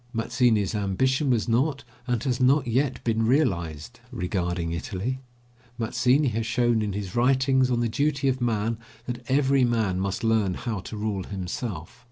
[0.13, 5.19] Mazzini's ambition was not, and has not yet been realised, regarding Italy.
[5.77, 10.23] Mazzini has shown in his writings on the duty of man that every man must
[10.23, 11.99] learn how to rule himself.